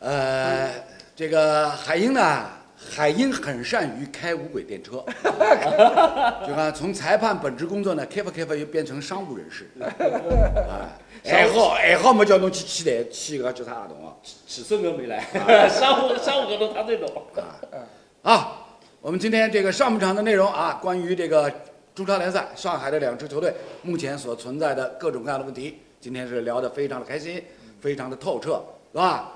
[0.00, 0.84] 呃，
[1.14, 2.50] 这个海英呢，
[2.90, 5.04] 海英很善于开无轨电车，
[6.46, 10.92] 就看从裁判本职工作呢，开发开发又变成商务人士， 啊，
[11.24, 14.12] 爱好爱好么叫侬去期待去个叫啥合同啊？
[14.46, 15.24] 尺寸哥没来，
[15.70, 17.10] 商务商务合同他最懂。
[18.22, 18.66] 啊，
[19.00, 21.50] 我们今天这个上半场的内容啊，关于这个
[21.94, 27.42] 中超联赛上海的两支球队目前所存在的各种各样的问题，今天是聊得非常的开心，
[27.80, 28.62] 非常的透彻，
[28.92, 29.32] 是吧？